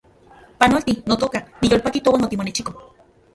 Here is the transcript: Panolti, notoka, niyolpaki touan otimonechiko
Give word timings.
Panolti, 0.61 0.95
notoka, 1.11 1.39
niyolpaki 1.61 2.01
touan 2.09 2.25
otimonechiko 2.29 2.77